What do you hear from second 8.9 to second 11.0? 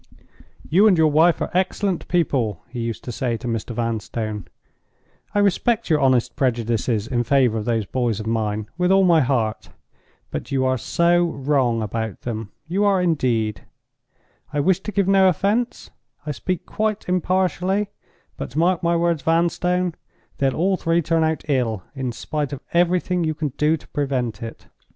all my heart. But you are